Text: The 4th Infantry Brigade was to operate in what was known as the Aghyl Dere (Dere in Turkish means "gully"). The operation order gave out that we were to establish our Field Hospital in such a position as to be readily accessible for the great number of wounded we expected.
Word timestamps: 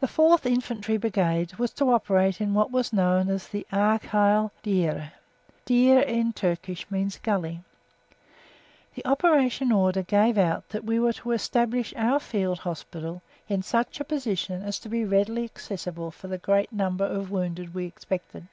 The 0.00 0.06
4th 0.06 0.46
Infantry 0.46 0.96
Brigade 0.96 1.56
was 1.56 1.70
to 1.72 1.92
operate 1.92 2.40
in 2.40 2.54
what 2.54 2.70
was 2.70 2.90
known 2.90 3.28
as 3.28 3.48
the 3.48 3.66
Aghyl 3.70 4.50
Dere 4.62 5.12
(Dere 5.66 6.00
in 6.00 6.32
Turkish 6.32 6.90
means 6.90 7.18
"gully"). 7.18 7.60
The 8.94 9.04
operation 9.04 9.72
order 9.72 10.02
gave 10.02 10.38
out 10.38 10.66
that 10.70 10.84
we 10.84 10.98
were 10.98 11.12
to 11.12 11.32
establish 11.32 11.92
our 11.98 12.18
Field 12.18 12.60
Hospital 12.60 13.20
in 13.46 13.62
such 13.62 14.00
a 14.00 14.04
position 14.04 14.62
as 14.62 14.78
to 14.78 14.88
be 14.88 15.04
readily 15.04 15.44
accessible 15.44 16.10
for 16.10 16.28
the 16.28 16.38
great 16.38 16.72
number 16.72 17.04
of 17.04 17.30
wounded 17.30 17.74
we 17.74 17.84
expected. 17.84 18.46